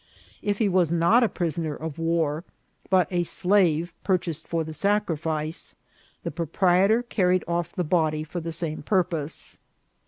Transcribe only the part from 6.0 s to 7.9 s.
the proprietor carried off the